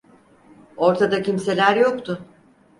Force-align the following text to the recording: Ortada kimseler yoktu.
Ortada 0.77 1.21
kimseler 1.23 1.75
yoktu. 1.75 2.19